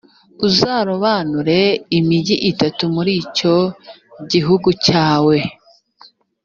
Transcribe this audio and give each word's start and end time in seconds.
uzarobanure 0.47 1.59
imigi 1.97 2.35
itatu 2.51 2.83
muri 2.95 3.11
icyo 3.23 3.55
gihugu 4.31 4.69
cyawe, 4.85 5.37